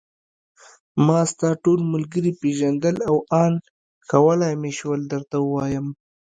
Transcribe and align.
ما 1.05 1.19
ستا 1.31 1.49
ټول 1.63 1.79
ملګري 1.93 2.31
پېژندل 2.41 2.95
او 3.09 3.15
آن 3.43 3.53
کولای 4.11 4.53
مې 4.61 4.71
شول 4.79 5.01
درته 5.11 5.35
ووایم. 5.41 5.87